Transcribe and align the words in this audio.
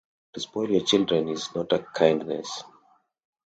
To 0.33 0.39
spoil 0.39 0.71
your 0.71 0.83
children 0.83 1.27
is 1.29 1.53
not 1.53 1.71
a 1.73 1.77
kindness. 1.77 2.63